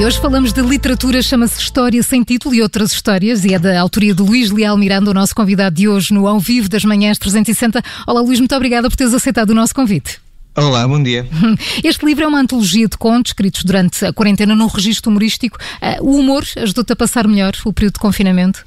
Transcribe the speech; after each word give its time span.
E 0.00 0.04
hoje 0.06 0.18
falamos 0.18 0.50
de 0.54 0.62
literatura, 0.62 1.20
chama-se 1.20 1.60
História 1.60 2.02
Sem 2.02 2.22
Título 2.22 2.54
e 2.54 2.62
Outras 2.62 2.90
Histórias, 2.90 3.44
e 3.44 3.52
é 3.52 3.58
da 3.58 3.78
autoria 3.78 4.14
de 4.14 4.22
Luís 4.22 4.50
Leal 4.50 4.74
Miranda, 4.78 5.10
o 5.10 5.12
nosso 5.12 5.34
convidado 5.34 5.76
de 5.76 5.86
hoje 5.86 6.14
no 6.14 6.26
Ao 6.26 6.40
Vivo 6.40 6.70
das 6.70 6.86
Manhãs 6.86 7.18
360. 7.18 7.82
Olá, 8.06 8.22
Luís, 8.22 8.38
muito 8.38 8.54
obrigada 8.54 8.88
por 8.88 8.96
teres 8.96 9.12
aceitado 9.12 9.50
o 9.50 9.54
nosso 9.54 9.74
convite. 9.74 10.18
Olá, 10.56 10.88
bom 10.88 11.02
dia. 11.02 11.28
Este 11.84 12.06
livro 12.06 12.24
é 12.24 12.26
uma 12.26 12.40
antologia 12.40 12.88
de 12.88 12.96
contos 12.96 13.32
escritos 13.32 13.62
durante 13.62 14.02
a 14.06 14.10
quarentena 14.10 14.54
num 14.54 14.68
registro 14.68 15.10
humorístico. 15.10 15.58
Uh, 15.82 16.02
o 16.02 16.16
humor 16.18 16.46
ajudou-te 16.56 16.94
a 16.94 16.96
passar 16.96 17.28
melhor 17.28 17.52
o 17.66 17.70
período 17.70 17.92
de 17.92 18.00
confinamento? 18.00 18.64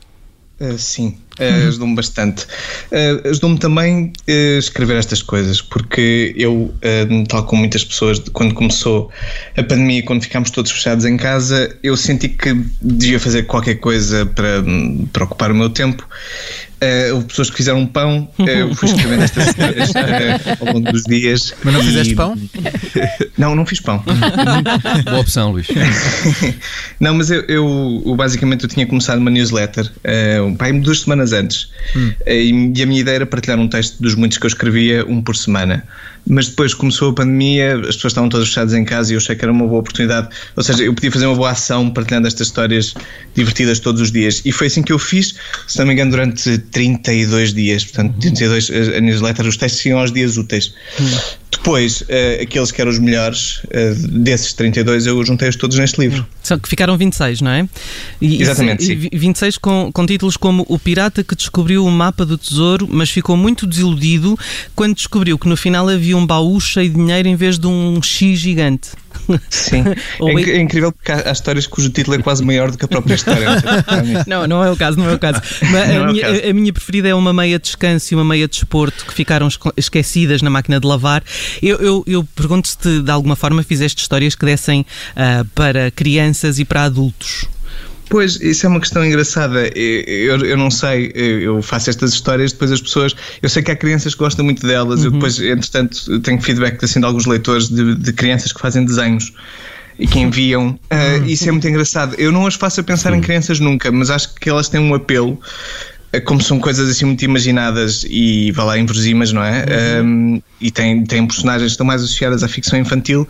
Uh, 0.61 0.77
sim, 0.77 1.17
uh, 1.39 1.67
ajudou-me 1.67 1.95
bastante. 1.95 2.45
Uh, 2.91 3.29
ajudou-me 3.29 3.57
também 3.57 4.13
a 4.27 4.57
escrever 4.57 4.97
estas 4.97 5.21
coisas, 5.21 5.61
porque 5.61 6.33
eu, 6.37 6.73
tal 7.27 7.43
como 7.45 7.61
muitas 7.61 7.83
pessoas, 7.83 8.19
quando 8.31 8.53
começou 8.53 9.09
a 9.57 9.63
pandemia, 9.63 10.03
quando 10.03 10.21
ficámos 10.23 10.51
todos 10.51 10.71
fechados 10.71 11.05
em 11.05 11.17
casa, 11.17 11.75
eu 11.83 11.95
senti 11.95 12.29
que 12.29 12.53
devia 12.81 13.19
fazer 13.19 13.43
qualquer 13.43 13.75
coisa 13.75 14.25
para, 14.25 14.63
para 15.11 15.23
ocupar 15.23 15.51
o 15.51 15.55
meu 15.55 15.69
tempo 15.69 16.07
Uh, 16.83 17.15
houve 17.15 17.27
pessoas 17.27 17.49
que 17.49 17.55
fizeram 17.55 17.85
pão, 17.85 18.29
uh, 18.37 18.43
eu 18.45 18.75
fui 18.75 18.89
escrevendo 18.89 19.23
estas 19.23 19.47
histórias 19.47 19.89
uh, 19.91 20.57
ao 20.59 20.73
longo 20.73 20.91
dos 20.91 21.03
dias. 21.03 21.53
Mas 21.63 21.73
não 21.73 21.81
e... 21.81 21.85
fizeste 21.85 22.13
pão? 22.13 22.37
não, 23.37 23.55
não 23.55 23.65
fiz 23.65 23.79
pão. 23.79 24.03
Boa 25.05 25.19
opção, 25.19 25.53
Luís. 25.53 25.67
não, 26.99 27.13
mas 27.13 27.31
eu, 27.31 27.41
eu, 27.43 28.15
basicamente 28.17 28.65
eu 28.65 28.69
tinha 28.69 28.85
começado 28.85 29.19
uma 29.19 29.31
newsletter 29.31 29.85
uh, 29.85 30.53
pai, 30.57 30.73
duas 30.73 31.01
semanas 31.01 31.22
antes 31.31 31.71
hum. 31.95 32.11
e, 32.25 32.73
e 32.75 32.83
a 32.83 32.85
minha 32.85 32.99
ideia 32.99 33.15
era 33.15 33.25
partilhar 33.25 33.59
um 33.59 33.67
texto 33.67 34.01
dos 34.01 34.15
muitos 34.15 34.37
que 34.37 34.45
eu 34.45 34.49
escrevia, 34.49 35.05
um 35.05 35.21
por 35.21 35.35
semana 35.35 35.85
mas 36.25 36.47
depois 36.47 36.73
começou 36.73 37.11
a 37.11 37.13
pandemia, 37.13 37.75
as 37.75 37.95
pessoas 37.95 38.11
estavam 38.11 38.29
todas 38.29 38.47
fechadas 38.47 38.73
em 38.73 38.85
casa 38.85 39.11
e 39.11 39.15
eu 39.15 39.17
achei 39.17 39.35
que 39.35 39.43
era 39.43 39.51
uma 39.51 39.67
boa 39.67 39.79
oportunidade. 39.79 40.29
Ou 40.55 40.63
seja, 40.63 40.83
eu 40.83 40.93
podia 40.93 41.11
fazer 41.11 41.25
uma 41.25 41.35
boa 41.35 41.51
ação 41.51 41.89
partilhando 41.89 42.27
estas 42.27 42.47
histórias 42.47 42.93
divertidas 43.35 43.79
todos 43.79 44.01
os 44.01 44.11
dias. 44.11 44.41
E 44.45 44.51
foi 44.51 44.67
assim 44.67 44.81
que 44.81 44.93
eu 44.93 44.99
fiz, 44.99 45.35
se 45.67 45.79
não 45.79 45.85
me 45.85 45.93
engano, 45.93 46.11
durante 46.11 46.57
32 46.57 47.53
dias. 47.53 47.83
Portanto, 47.83 48.15
32 48.19 48.69
a 48.95 49.01
newsletter, 49.01 49.45
os 49.45 49.57
testes 49.57 49.85
iam 49.85 49.99
aos 49.99 50.11
dias 50.11 50.37
úteis. 50.37 50.73
Hum. 50.99 51.09
Depois, 51.51 52.01
uh, 52.01 52.41
aqueles 52.41 52.71
que 52.71 52.81
eram 52.81 52.91
os 52.91 52.99
melhores, 52.99 53.63
uh, 53.65 54.07
desses 54.09 54.51
32, 54.53 55.05
eu 55.05 55.23
juntei-os 55.23 55.55
todos 55.55 55.77
neste 55.77 55.99
livro. 56.01 56.25
Só 56.41 56.57
que 56.57 56.67
ficaram 56.67 56.97
26, 56.97 57.41
não 57.41 57.51
é? 57.51 57.69
E, 58.19 58.41
Exatamente. 58.41 58.91
E, 58.91 59.17
26 59.17 59.57
com, 59.59 59.89
com 59.93 60.05
títulos 60.05 60.35
como 60.35 60.65
O 60.67 60.77
Pirata 60.77 61.23
que 61.23 61.35
descobriu 61.35 61.85
o 61.85 61.91
mapa 61.91 62.25
do 62.25 62.37
tesouro, 62.37 62.87
mas 62.91 63.09
ficou 63.09 63.37
muito 63.37 63.65
desiludido 63.65 64.37
quando 64.75 64.95
descobriu 64.95 65.37
que 65.37 65.47
no 65.47 65.55
final 65.55 65.87
havia 65.87 66.12
um 66.15 66.25
baú 66.25 66.59
cheio 66.59 66.89
de 66.89 66.95
dinheiro 66.95 67.27
em 67.27 67.35
vez 67.35 67.57
de 67.57 67.67
um 67.67 68.01
X 68.01 68.39
gigante. 68.39 68.89
Sim, 69.49 69.83
é, 70.21 70.51
é, 70.51 70.59
incrível 70.59 70.91
porque 70.91 71.11
há, 71.11 71.29
há, 71.29 71.31
histórias 71.31 71.67
cujo 71.67 71.89
título 71.89 72.17
é 72.17 72.21
quase 72.21 72.43
maior 72.43 72.71
do 72.71 72.77
que 72.77 72.85
a 72.85 72.87
própria 72.87 73.15
história. 73.15 73.47
não, 74.27 74.47
não 74.47 74.63
é 74.63 74.71
o 74.71 74.75
caso, 74.75 74.97
não 74.97 75.09
é 75.09 75.13
o 75.13 75.19
caso. 75.19 75.41
Mas 75.71 75.89
a, 75.89 75.93
é 75.93 76.05
minha, 76.05 76.21
caso. 76.21 76.49
a, 76.49 76.53
minha, 76.53 76.73
preferida 76.73 77.07
é 77.09 77.15
uma 77.15 77.33
meia 77.33 77.59
descanso 77.59 78.13
e 78.13 78.15
uma 78.15 78.25
meia 78.25 78.47
desporto 78.47 79.05
que 79.05 79.13
ficaram 79.13 79.47
esquecidas 79.77 80.41
na 80.41 80.49
máquina 80.49 80.79
de 80.79 80.87
lavar. 80.87 81.23
Eu, 81.61 81.77
eu, 81.77 82.03
eu 82.07 82.23
pergunto 82.35 82.67
se 82.67 83.01
de 83.01 83.11
alguma 83.11 83.35
forma 83.35 83.63
fizeste 83.63 84.01
histórias 84.01 84.35
que 84.35 84.45
dessem 84.45 84.81
uh, 84.81 85.45
para 85.55 85.91
crianças 85.91 86.59
e 86.59 86.65
para 86.65 86.83
adultos. 86.83 87.47
Pois, 88.09 88.39
isso 88.41 88.65
é 88.65 88.69
uma 88.69 88.79
questão 88.79 89.03
engraçada. 89.03 89.67
Eu, 89.75 90.37
eu, 90.37 90.45
eu, 90.45 90.57
não 90.57 90.69
sei, 90.69 91.11
eu 91.15 91.61
faço 91.61 91.89
estas 91.89 92.13
histórias, 92.13 92.51
depois 92.51 92.71
as 92.71 92.81
pessoas. 92.81 93.15
Eu 93.41 93.49
sei 93.49 93.63
que 93.63 93.71
há 93.71 93.75
crianças 93.75 94.13
que 94.13 94.19
gostam 94.19 94.45
muito 94.45 94.65
delas, 94.65 94.99
uhum. 94.99 95.05
eu 95.05 95.11
depois, 95.11 95.39
entretanto, 95.39 96.19
tenho 96.19 96.41
feedback 96.41 96.83
assim, 96.83 96.99
de 96.99 97.05
alguns 97.05 97.25
leitores 97.25 97.69
de, 97.69 97.95
de 97.95 98.13
crianças 98.13 98.51
que 98.51 98.59
fazem 98.59 98.85
desenhos 98.85 99.33
e 99.97 100.07
que 100.07 100.19
enviam. 100.19 100.71
Uh, 100.91 101.25
isso 101.25 101.47
é 101.47 101.51
muito 101.51 101.67
engraçado. 101.67 102.15
Eu 102.17 102.31
não 102.31 102.47
as 102.47 102.55
faço 102.55 102.81
a 102.81 102.83
pensar 102.83 103.13
em 103.13 103.21
crianças 103.21 103.59
nunca, 103.59 103.91
mas 103.91 104.09
acho 104.09 104.33
que 104.35 104.49
elas 104.49 104.69
têm 104.69 104.79
um 104.79 104.93
apelo 104.93 105.39
como 106.21 106.41
são 106.41 106.59
coisas 106.59 106.89
assim 106.89 107.05
muito 107.05 107.23
imaginadas 107.25 108.05
e 108.07 108.51
vá 108.51 108.63
lá 108.63 108.77
inverosímimas, 108.77 109.33
não 109.33 109.43
é? 109.43 109.65
Uhum. 110.01 110.35
Um, 110.35 110.41
e 110.61 110.69
tem, 110.69 111.03
tem 111.03 111.25
personagens 111.25 111.71
que 111.71 111.73
estão 111.73 111.85
mais 111.85 112.03
associadas 112.03 112.43
à 112.43 112.47
ficção 112.47 112.77
infantil, 112.77 113.27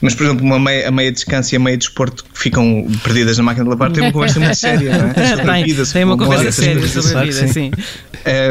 mas 0.00 0.14
por 0.14 0.26
exemplo, 0.26 0.44
uma 0.44 0.58
meia, 0.58 0.88
a 0.88 0.90
meia 0.90 1.10
descanso 1.10 1.54
e 1.54 1.56
a 1.56 1.60
meia 1.60 1.76
desporto 1.76 2.24
que 2.24 2.38
ficam 2.38 2.86
perdidas 3.02 3.38
na 3.38 3.44
máquina 3.44 3.64
de 3.64 3.70
lavar 3.70 3.90
tem 3.90 4.02
uma 4.02 4.12
conversa 4.12 4.38
muito 4.40 4.54
séria, 4.56 4.98
não 4.98 5.08
é? 5.08 5.26
Sobre 5.36 5.52
tem, 5.52 5.64
vida, 5.64 5.86
tem 5.86 6.04
uma 6.04 6.18
conversa 6.18 6.52
séria 6.52 6.86
sobre 6.86 7.16
a 7.16 7.24
vida, 7.24 7.48
sim. 7.48 7.70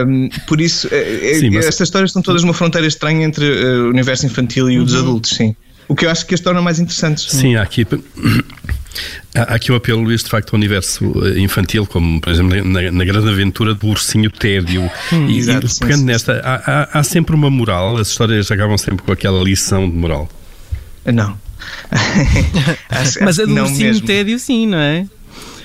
Um, 0.08 0.30
por 0.48 0.60
isso, 0.60 0.88
é, 0.92 1.32
é, 1.32 1.34
sim, 1.36 1.50
mas... 1.52 1.66
estas 1.66 1.88
histórias 1.88 2.10
estão 2.10 2.22
todas 2.22 2.42
numa 2.42 2.54
fronteira 2.54 2.88
estranha 2.88 3.26
entre 3.26 3.46
uh, 3.46 3.86
o 3.86 3.90
universo 3.90 4.26
infantil 4.26 4.70
e 4.72 4.80
o 4.80 4.84
dos 4.84 4.96
uhum. 4.96 5.02
adultos, 5.02 5.32
sim. 5.32 5.56
O 5.88 5.96
que 5.96 6.06
eu 6.06 6.09
acho 6.09 6.25
que 6.25 6.34
as 6.34 6.40
torna 6.40 6.62
mais 6.62 6.80
interessantes. 6.80 7.31
Sim, 7.31 7.56
há 7.56 7.62
aqui 7.62 7.86
Há 9.36 9.56
aqui 9.56 9.72
o 9.72 9.75
apelo, 9.75 10.02
Luís, 10.02 10.24
de 10.24 10.30
facto, 10.30 10.53
ao 10.53 10.58
universo 10.58 11.14
eh, 11.24 11.40
infantil, 11.40 11.86
como, 11.86 12.20
por 12.20 12.31
exemplo, 12.31 12.64
na, 12.64 12.92
na 12.92 13.06
grande 13.06 13.30
aventura 13.30 13.75
do 13.75 13.88
ursinho 13.88 14.31
tédio. 14.31 14.90
Hum, 15.14 15.28
e, 15.28 15.38
exato, 15.38 15.68
e 15.68 15.80
pegando 15.80 16.03
nesta, 16.03 16.42
há, 16.44 16.56
há, 16.56 17.00
há, 17.00 17.03
sempre 17.03 17.36
uma 17.36 17.50
moral, 17.50 17.98
as 17.98 18.08
histórias 18.08 18.50
acabam 18.50 18.78
sempre 18.78 19.06
com 19.06 19.12
aquela 19.12 19.44
lição 19.44 19.88
de 19.88 19.96
moral. 19.96 20.28
Não. 21.06 21.38
Mas 23.22 23.40
a 23.40 23.46
do 23.46 23.54
ursinho 23.54 23.88
mesmo. 23.88 24.08
tédio, 24.08 24.40
sim, 24.40 24.66
não 24.66 24.80
é? 24.80 25.06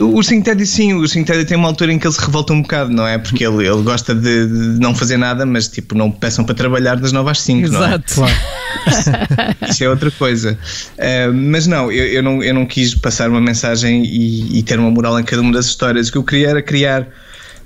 O 0.02 0.22
Teddy, 0.22 0.66
sim, 0.66 0.94
o 0.94 1.06
Teddy 1.06 1.44
tem 1.44 1.56
uma 1.56 1.68
altura 1.68 1.92
em 1.92 1.98
que 1.98 2.06
ele 2.06 2.14
se 2.14 2.20
revolta 2.20 2.52
um 2.52 2.62
bocado, 2.62 2.90
não 2.90 3.06
é? 3.06 3.18
Porque 3.18 3.44
ele, 3.44 3.66
ele 3.66 3.82
gosta 3.82 4.14
de, 4.14 4.46
de 4.46 4.80
não 4.80 4.94
fazer 4.94 5.16
nada, 5.16 5.46
mas 5.46 5.68
tipo, 5.68 5.94
não 5.94 6.10
peçam 6.10 6.44
para 6.44 6.54
trabalhar 6.54 6.96
das 6.96 7.12
9 7.12 7.30
às 7.30 7.40
5, 7.40 7.66
Exato. 7.66 8.20
não 8.20 8.26
é? 8.26 8.32
Claro. 8.32 9.56
Isso 9.70 9.84
é 9.84 9.88
outra 9.88 10.10
coisa. 10.10 10.58
Uh, 10.98 11.32
mas 11.32 11.66
não 11.66 11.90
eu, 11.92 12.06
eu 12.06 12.22
não, 12.22 12.42
eu 12.42 12.54
não 12.54 12.66
quis 12.66 12.94
passar 12.94 13.28
uma 13.28 13.40
mensagem 13.40 14.04
e, 14.04 14.58
e 14.58 14.62
ter 14.62 14.78
uma 14.78 14.90
moral 14.90 15.18
em 15.18 15.24
cada 15.24 15.42
uma 15.42 15.52
das 15.52 15.66
histórias. 15.66 16.08
O 16.08 16.12
que 16.12 16.18
eu 16.18 16.24
queria 16.24 16.48
era 16.50 16.62
criar 16.62 17.06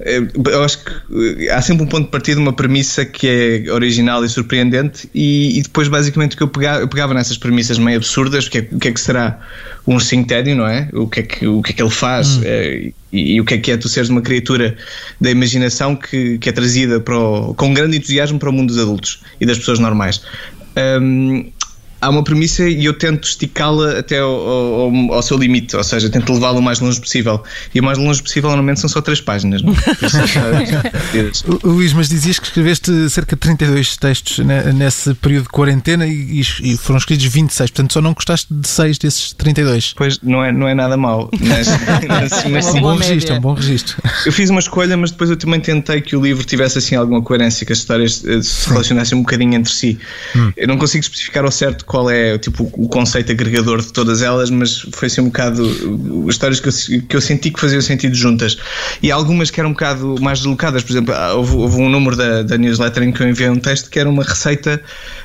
eu 0.00 0.62
acho 0.62 0.84
que 0.84 1.46
eh, 1.46 1.50
há 1.50 1.62
sempre 1.62 1.84
um 1.84 1.86
ponto 1.86 2.04
de 2.04 2.10
partida, 2.10 2.38
uma 2.38 2.52
premissa 2.52 3.04
que 3.04 3.64
é 3.66 3.72
original 3.72 4.24
e 4.24 4.28
surpreendente, 4.28 5.08
e, 5.14 5.58
e 5.58 5.62
depois, 5.62 5.88
basicamente, 5.88 6.34
o 6.34 6.36
que 6.36 6.42
eu 6.42 6.48
pegava, 6.48 6.80
eu 6.80 6.88
pegava 6.88 7.14
nessas 7.14 7.38
premissas 7.38 7.78
meio 7.78 7.96
absurdas: 7.96 8.46
o 8.46 8.50
que 8.50 8.58
é, 8.58 8.68
o 8.72 8.78
que, 8.78 8.88
é 8.88 8.92
que 8.92 9.00
será 9.00 9.40
um 9.86 9.94
ursinho 9.94 10.26
tédio, 10.26 10.54
não 10.54 10.66
é? 10.66 10.88
O 10.92 11.06
que 11.06 11.20
é 11.20 11.22
que, 11.22 11.46
o 11.46 11.62
que, 11.62 11.72
é 11.72 11.74
que 11.74 11.82
ele 11.82 11.90
faz? 11.90 12.36
Hum. 12.36 12.42
É, 12.44 12.90
e, 13.12 13.34
e, 13.34 13.40
o 13.40 13.44
que 13.44 13.54
é 13.54 13.58
que 13.58 13.70
é 13.70 13.76
tu 13.76 13.88
seres 13.88 14.10
uma 14.10 14.20
criatura 14.20 14.76
da 15.20 15.30
imaginação 15.30 15.96
que, 15.96 16.36
que 16.38 16.48
é 16.48 16.52
trazida 16.52 17.00
para 17.00 17.18
o, 17.18 17.54
com 17.54 17.72
grande 17.72 17.96
entusiasmo 17.96 18.38
para 18.38 18.50
o 18.50 18.52
mundo 18.52 18.68
dos 18.68 18.78
adultos 18.78 19.20
e 19.40 19.46
das 19.46 19.58
pessoas 19.58 19.78
normais. 19.78 20.20
Um, 20.76 21.50
há 22.00 22.08
uma 22.08 22.22
premissa 22.22 22.68
e 22.68 22.84
eu 22.84 22.94
tento 22.94 23.24
esticá-la 23.24 23.98
até 23.98 24.18
ao, 24.18 24.30
ao, 24.30 25.12
ao, 25.12 25.22
seu 25.22 25.36
limite, 25.36 25.76
ou 25.76 25.84
seja, 25.84 26.08
tento 26.08 26.32
levá-la 26.32 26.58
o 26.58 26.62
mais 26.62 26.80
longe 26.80 27.00
possível. 27.00 27.42
E 27.74 27.80
o 27.80 27.84
mais 27.84 27.98
longe 27.98 28.22
possível 28.22 28.50
normalmente 28.50 28.80
são 28.80 28.88
só 28.88 29.00
três 29.00 29.20
páginas. 29.20 29.62
Luís, 31.62 31.92
mas 31.92 32.08
dizias 32.08 32.38
que 32.38 32.46
escreveste 32.46 33.10
cerca 33.10 33.36
de 33.36 33.40
32 33.40 33.96
textos 33.96 34.38
nesse 34.74 35.14
período 35.14 35.44
de 35.44 35.50
quarentena 35.50 36.06
e, 36.06 36.40
e 36.40 36.76
foram 36.76 36.98
escritos 36.98 37.24
26, 37.26 37.70
portanto 37.70 37.92
só 37.92 38.00
não 38.00 38.12
gostaste 38.12 38.46
de 38.50 38.68
6 38.68 38.98
desses 38.98 39.32
32. 39.32 39.94
Pois 39.96 40.20
não 40.22 40.44
é, 40.44 40.52
não 40.52 40.68
é 40.68 40.74
nada 40.74 40.96
mau, 40.96 41.30
mas, 41.40 41.68
mas. 42.50 42.66
É 42.66 42.72
um 42.72 42.80
bom 42.80 42.96
registro, 42.96 43.34
é 43.34 43.38
um 43.38 43.40
bom 43.40 43.54
registro. 43.54 43.96
Eu 44.24 44.32
fiz 44.32 44.50
uma 44.50 44.60
escolha, 44.60 44.96
mas 44.96 45.10
depois 45.10 45.30
eu 45.30 45.36
também 45.36 45.60
tentei 45.60 46.00
que 46.00 46.16
o 46.16 46.20
livro 46.20 46.44
tivesse 46.44 46.78
assim 46.78 46.94
alguma 46.94 47.22
coerência, 47.22 47.66
que 47.66 47.72
as 47.72 47.78
histórias 47.78 48.24
eh, 48.24 48.42
se 48.42 48.68
relacionassem 48.68 49.16
um 49.16 49.22
bocadinho 49.22 49.54
entre 49.54 49.72
si. 49.72 49.98
Hum. 50.34 50.52
Eu 50.56 50.68
não 50.68 50.76
consigo 50.76 51.02
especificar 51.02 51.44
ao 51.44 51.50
certo 51.50 51.85
qual 51.86 52.10
é 52.10 52.36
tipo, 52.36 52.70
o 52.74 52.88
conceito 52.88 53.32
agregador 53.32 53.80
de 53.80 53.92
todas 53.92 54.20
elas, 54.20 54.50
mas 54.50 54.86
foi 54.92 55.06
assim 55.06 55.20
um 55.20 55.26
bocado 55.26 55.64
histórias 56.28 56.60
que 56.60 56.68
eu, 56.68 57.02
que 57.02 57.16
eu 57.16 57.20
senti 57.20 57.50
que 57.50 57.60
faziam 57.60 57.80
sentido 57.80 58.14
juntas. 58.14 58.58
E 59.02 59.10
algumas 59.10 59.50
que 59.50 59.60
eram 59.60 59.70
um 59.70 59.72
bocado 59.72 60.16
mais 60.20 60.40
deslocadas, 60.40 60.82
por 60.82 60.92
exemplo, 60.92 61.14
houve, 61.36 61.56
houve 61.56 61.80
um 61.80 61.88
número 61.88 62.16
da, 62.16 62.42
da 62.42 62.58
newsletter 62.58 63.04
em 63.04 63.12
que 63.12 63.22
eu 63.22 63.28
enviei 63.28 63.48
um 63.48 63.58
texto 63.58 63.88
que 63.88 63.98
era 63.98 64.08
uma 64.08 64.24
receita 64.24 64.82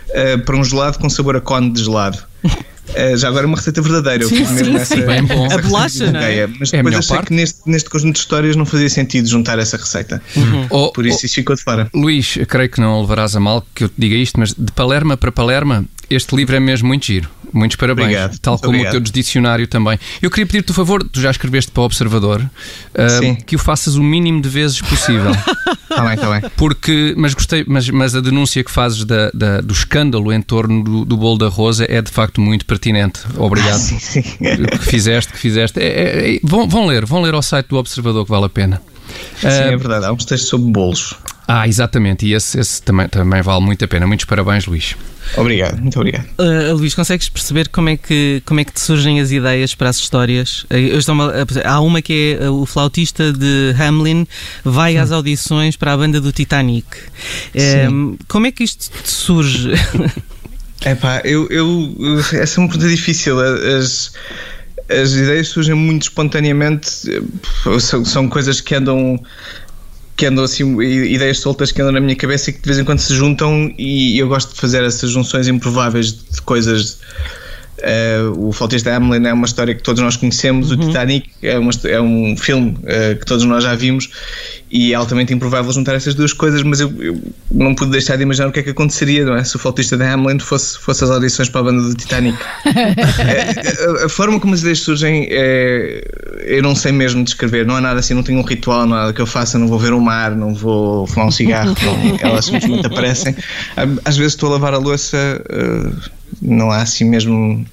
uh, 0.10 0.40
para 0.40 0.56
um 0.56 0.63
gelado 0.63 1.00
com 1.00 1.10
sabor 1.10 1.36
a 1.36 1.42
cone 1.42 1.72
de 1.72 1.84
gelado. 1.84 2.19
Uh, 2.44 3.16
já 3.18 3.28
agora 3.28 3.46
é 3.46 3.48
uma 3.48 3.57
receita 3.57 3.81
verdadeira. 3.81 4.25
Sim, 4.25 4.36
eu 4.36 4.46
fiz 4.46 4.52
mesmo 4.52 4.78
sim, 4.78 4.81
essa, 4.81 4.96
bem 4.98 5.24
bom. 5.24 5.52
A 5.52 5.57
bolacha, 5.57 6.12
não 6.12 6.19
é? 6.19 6.48
Mas 6.48 6.74
é 6.74 6.78
depois 6.78 6.96
achei 6.96 7.16
parte. 7.16 7.28
que 7.30 7.34
neste, 7.34 7.62
neste 7.66 7.90
conjunto 7.90 8.14
de 8.14 8.19
histórias 8.19 8.56
não 8.56 8.66
fazia 8.66 8.90
sentido 8.90 9.28
juntar 9.28 9.57
essa 9.57 9.78
receita. 9.78 10.22
Uhum. 10.36 10.68
Oh, 10.69 10.92
Por 10.92 11.06
isso 11.06 11.19
oh, 11.24 11.25
isso 11.25 11.36
ficou 11.36 11.56
de 11.56 11.64
fora. 11.64 11.90
Luís, 11.94 12.38
creio 12.48 12.69
que 12.69 12.80
não 12.80 13.02
levarás 13.02 13.36
a 13.36 13.40
mal 13.40 13.66
que 13.74 13.86
eu 13.86 13.90
te 13.90 13.96
diga 13.98 14.16
isto, 14.16 14.40
mas 14.40 14.54
de 14.54 14.72
Palerma 14.74 15.18
para 15.18 15.31
Palerma, 15.31 15.86
este 16.13 16.36
livro 16.36 16.56
é 16.56 16.60
mesmo 16.60 16.88
muito 16.88 17.06
giro. 17.06 17.30
Muitos 17.54 17.75
parabéns. 17.75 18.08
Obrigado. 18.08 18.40
Tal 18.40 18.58
como 18.58 18.69
obrigado. 18.69 18.96
o 18.96 19.02
teu 19.02 19.13
dicionário 19.13 19.68
também. 19.68 20.00
Eu 20.22 20.30
queria 20.30 20.46
pedir-te 20.46 20.72
o 20.72 20.74
favor, 20.74 21.04
tu 21.04 21.19
já 21.19 21.30
escreveste 21.31 21.72
para 21.72 21.81
o 21.81 21.86
Observador, 21.86 22.42
uh, 22.42 23.44
que 23.46 23.56
o 23.56 23.60
faças 23.60 23.96
o 23.96 24.04
mínimo 24.04 24.42
de 24.42 24.48
vezes 24.48 24.81
possível. 24.81 25.31
Está 25.31 26.04
bem, 26.06 26.13
está 26.13 26.30
bem. 26.30 26.50
Porque, 26.56 27.13
mas 27.18 27.34
gostei, 27.34 27.66
mas, 27.68 27.90
mas 27.90 28.16
a 28.16 28.22
denúncia 28.22 28.63
que 28.63 28.72
fazes 28.72 29.04
da, 29.04 29.30
da 29.34 29.62
do 29.62 29.74
escândalo 29.74 30.31
em 30.31 30.42
torno 30.42 30.84
do, 30.84 31.06
do 31.06 31.18
bolo 31.18 31.38
da 31.38 31.48
Rosa 31.48 31.86
é 31.90 32.02
de 32.02 32.12
facto 32.12 32.40
muito 32.40 32.66
pertinente. 32.66 33.22
Obrigado. 33.38 33.75
Ah, 33.75 33.80
sim, 33.80 34.00
sim. 34.00 34.22
Que 34.72 34.86
fizeste, 34.86 35.34
que 35.34 35.40
fizeste. 35.40 35.80
É, 35.80 35.86
é, 35.86 36.36
é, 36.36 36.40
vão, 36.44 36.68
vão 36.68 36.86
ler, 36.86 37.06
vão 37.06 37.22
ler 37.22 37.34
ao 37.34 37.42
site 37.42 37.68
do 37.68 37.78
Observador 37.78 38.24
que 38.25 38.31
vale 38.31 38.46
a 38.46 38.50
pena. 38.50 38.81
Sim, 39.40 39.48
é 39.48 39.78
verdade. 39.78 40.06
Há 40.06 40.12
uns 40.12 40.25
textos 40.25 40.50
sobre 40.50 40.72
bolos. 40.72 41.16
Ah, 41.53 41.68
exatamente. 41.68 42.25
E 42.25 42.33
esse, 42.33 42.57
esse 42.57 42.81
também, 42.81 43.09
também 43.09 43.42
vale 43.42 43.62
muito 43.62 43.83
a 43.83 43.88
pena. 43.88 44.07
Muitos 44.07 44.25
parabéns, 44.25 44.65
Luís. 44.65 44.95
Obrigado, 45.36 45.81
muito 45.81 46.00
obrigado. 46.00 46.25
Uh, 46.39 46.74
Luís, 46.74 46.95
consegues 46.95 47.27
perceber 47.27 47.68
como 47.68 47.89
é, 47.89 47.98
que, 47.98 48.42
como 48.45 48.62
é 48.62 48.63
que 48.63 48.71
te 48.71 48.80
surgem 48.80 49.19
as 49.19 49.31
ideias 49.31 49.75
para 49.75 49.89
as 49.89 49.98
histórias? 49.98 50.65
Eu 50.69 50.98
estou 50.98 51.13
há 51.65 51.80
uma 51.81 52.01
que 52.01 52.38
é 52.39 52.50
o 52.50 52.65
flautista 52.65 53.33
de 53.33 53.75
Hamlin 53.77 54.25
vai 54.63 54.95
às 54.95 55.12
audições 55.12 55.75
para 55.75 55.92
a 55.92 55.98
banda 55.98 56.21
do 56.21 56.31
Titanic. 56.31 56.88
Um, 57.89 58.18
como 58.30 58.47
é 58.47 58.51
que 58.51 58.63
isto 58.63 58.89
te 58.89 59.09
surge? 59.09 59.71
É 60.83 60.95
pá, 60.95 61.21
eu, 61.24 61.47
eu, 61.51 61.95
essa 62.33 62.59
é 62.59 62.63
uma 62.63 62.68
pergunta 62.68 62.89
difícil. 62.89 63.39
As, 63.39 64.13
as 64.89 65.12
ideias 65.12 65.50
surgem 65.50 65.75
muito 65.75 66.04
espontaneamente, 66.04 66.89
são, 67.80 68.04
são 68.04 68.27
coisas 68.27 68.59
que 68.59 68.74
andam 68.74 69.24
que 70.16 70.25
andam 70.25 70.44
assim, 70.44 70.80
ideias 70.81 71.40
soltas 71.40 71.72
que 71.72 71.81
andam 71.81 71.94
na 71.94 72.00
minha 72.00 72.16
cabeça 72.16 72.50
e 72.50 72.54
que 72.54 72.60
de 72.60 72.66
vez 72.66 72.80
em 72.80 72.84
quando 72.84 73.00
se 73.00 73.13
juntam 73.16 73.74
e 73.78 74.18
eu 74.19 74.28
gosto 74.28 74.54
de 74.54 74.60
fazer 74.60 74.84
essas 74.84 75.10
junções 75.10 75.48
improváveis 75.48 76.13
de 76.13 76.42
coisas 76.42 77.00
Uh, 77.81 78.48
o 78.48 78.51
Flautista 78.51 78.95
Hamlin 78.95 79.25
é 79.25 79.33
uma 79.33 79.45
história 79.45 79.74
que 79.74 79.81
todos 79.81 80.01
nós 80.01 80.16
conhecemos, 80.16 80.72
uhum. 80.72 80.78
o 80.78 80.88
Titanic 80.88 81.30
é, 81.42 81.57
uma, 81.57 81.72
é 81.86 82.00
um 82.00 82.38
filme 82.38 82.78
uh, 82.80 83.18
que 83.18 83.25
todos 83.25 83.44
nós 83.44 83.63
já 83.63 83.74
vimos 83.74 84.10
e 84.69 84.94
é 84.94 84.95
altamente 84.95 85.33
improvável 85.33 85.72
juntar 85.72 85.95
essas 85.95 86.13
duas 86.13 86.31
coisas, 86.31 86.62
mas 86.63 86.80
eu, 86.80 86.94
eu, 87.01 87.22
não 87.50 87.74
pude 87.74 87.92
deixar 87.92 88.16
de 88.18 88.24
imaginar 88.24 88.48
o 88.48 88.51
que 88.51 88.60
é 88.60 88.63
que 88.63 88.69
aconteceria 88.69 89.25
não 89.25 89.36
é? 89.36 89.44
se 89.44 89.56
o 89.56 89.60
Flautista 89.60 89.98
de 89.98 90.04
Hamlin 90.04 90.39
fosse, 90.39 90.78
fosse 90.78 91.04
as 91.04 91.10
audições 91.10 91.50
para 91.50 91.62
a 91.62 91.63
banda 91.63 91.81
do 91.81 91.95
Titanic. 91.95 92.38
a, 92.66 92.69
a, 94.01 94.06
a, 94.06 94.10
forma 94.10 94.39
como 94.39 94.54
as 94.54 94.62
ideias 94.62 94.80
surgem 94.80 95.28
é, 95.30 96.04
eu 96.45 96.62
não 96.62 96.75
sei 96.75 96.92
mesmo 96.92 97.24
descrever, 97.24 97.66
não 97.66 97.75
há 97.75 97.81
nada 97.81 98.00
assim, 98.00 98.13
não 98.13 98.24
tenho 98.24 98.39
um 98.39 98.44
ritual, 98.44 98.86
nada 98.86 99.12
que 99.12 99.22
eu 99.22 99.28
faça, 99.28 99.57
não 99.57 99.68
vou 99.68 99.80
ver 99.80 99.94
o 99.94 100.00
mar, 100.00 100.36
não 100.36 100.54
vou 100.54 101.07
fumar 101.07 101.28
um 101.28 101.31
cigarro, 101.31 101.75
não, 101.83 102.18
elas 102.30 102.45
simplesmente 102.45 102.86
aparecem. 102.86 103.36
Às 104.06 104.18
vezes 104.18 104.33
estou 104.33 104.50
a 104.50 104.54
lavar 104.54 104.74
a 104.74 104.78
louça. 104.78 105.18
Uh, 105.50 106.20
não 106.42 106.72
há 106.72 106.82
assim 106.82 107.06
mesmo 107.06 107.66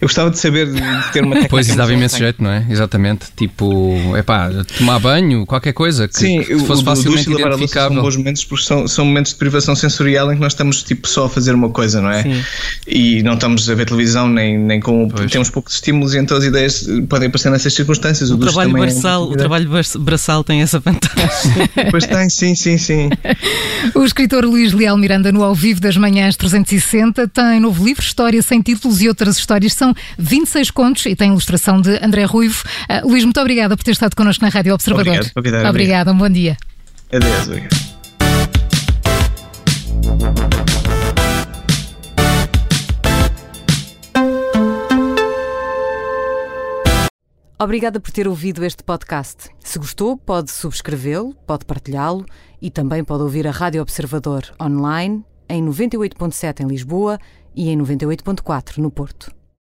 eu 0.00 0.08
gostava 0.08 0.30
de 0.30 0.38
saber 0.38 0.66
de 0.66 0.80
ter 1.12 1.22
uma 1.22 1.34
técnica. 1.36 1.48
Pois, 1.48 1.74
dava 1.74 1.92
imenso 1.92 2.18
jeito, 2.18 2.42
não 2.42 2.50
é? 2.50 2.66
Exatamente. 2.68 3.26
Tipo, 3.36 3.94
é 4.16 4.22
pá, 4.22 4.50
tomar 4.76 4.98
banho, 4.98 5.46
qualquer 5.46 5.72
coisa 5.72 6.06
que, 6.06 6.18
Sim, 6.18 6.42
que 6.42 6.58
fosse 6.60 6.82
o, 6.82 6.84
facilmente 6.84 7.28
o 7.28 7.38
identificável. 7.38 7.94
São 7.94 8.02
bons 8.02 8.16
momentos 8.16 8.44
porque 8.44 8.64
são, 8.64 8.88
são 8.88 9.04
momentos 9.04 9.32
de 9.32 9.38
privação 9.38 9.74
sensorial 9.74 10.30
em 10.32 10.36
que 10.36 10.40
nós 10.40 10.52
estamos 10.52 10.82
tipo 10.82 11.08
só 11.08 11.26
a 11.26 11.28
fazer 11.28 11.54
uma 11.54 11.70
coisa, 11.70 12.00
não 12.00 12.10
é? 12.10 12.22
Sim. 12.22 12.44
E 12.86 13.22
não 13.22 13.34
estamos 13.34 13.68
a 13.68 13.74
ver 13.74 13.86
televisão 13.86 14.28
nem, 14.28 14.58
nem 14.58 14.80
com. 14.80 15.08
Pois. 15.08 15.30
Temos 15.30 15.50
poucos 15.50 15.74
estímulos 15.74 16.14
e 16.14 16.18
então 16.18 16.36
as 16.36 16.44
ideias 16.44 16.86
podem 17.08 17.28
aparecer 17.28 17.50
nessas 17.50 17.72
circunstâncias. 17.72 18.30
O, 18.30 18.34
o 18.34 18.38
trabalho, 18.38 18.76
é 18.76 18.80
braçal, 18.80 19.22
é 19.24 19.32
o 19.32 19.36
trabalho 19.36 19.70
braçal 19.98 20.44
tem 20.44 20.62
essa 20.62 20.78
vantagem. 20.78 21.68
pois 21.90 22.06
tem, 22.06 22.28
sim, 22.28 22.54
sim, 22.54 22.78
sim. 22.78 23.08
o 23.94 24.04
escritor 24.04 24.44
Luís 24.44 24.72
Leal 24.72 24.96
Miranda, 24.96 25.32
no 25.32 25.42
Ao 25.42 25.54
Vivo 25.54 25.80
das 25.80 25.96
Manhãs 25.96 26.36
360, 26.36 27.28
tem 27.28 27.60
novo 27.60 27.84
livro, 27.84 28.02
História 28.02 28.40
Sem 28.42 28.60
Títulos 28.60 29.00
e 29.00 29.08
Outras 29.08 29.38
Histórias. 29.38 29.72
São 29.72 29.85
26 30.18 30.66
dois 30.66 30.70
contos 30.70 31.06
e 31.06 31.14
tem 31.14 31.30
ilustração 31.30 31.80
de 31.80 31.98
André 32.04 32.24
Ruivo. 32.24 32.62
Uh, 32.90 33.08
Luís, 33.08 33.24
muito 33.24 33.40
obrigada 33.40 33.76
por 33.76 33.84
ter 33.84 33.92
estado 33.92 34.14
connosco 34.14 34.44
na 34.44 34.50
Rádio 34.50 34.74
Observador. 34.74 35.20
Obrigado, 35.36 35.68
Obrigada, 35.68 36.12
um 36.12 36.18
bom 36.18 36.28
dia. 36.28 36.56
Adeus, 37.12 37.46
obrigado. 37.46 37.86
Obrigada 47.58 47.98
por 47.98 48.10
ter 48.10 48.28
ouvido 48.28 48.64
este 48.64 48.82
podcast. 48.82 49.48
Se 49.60 49.78
gostou, 49.78 50.16
pode 50.16 50.50
subscrevê-lo, 50.50 51.34
pode 51.46 51.64
partilhá-lo 51.64 52.26
e 52.60 52.70
também 52.70 53.02
pode 53.02 53.22
ouvir 53.22 53.46
a 53.46 53.50
Rádio 53.50 53.80
Observador 53.80 54.42
online 54.60 55.24
em 55.48 55.64
98.7 55.64 56.60
em 56.60 56.66
Lisboa 56.66 57.18
e 57.54 57.70
em 57.70 57.78
98.4 57.78 58.76
no 58.76 58.90
Porto. 58.90 59.35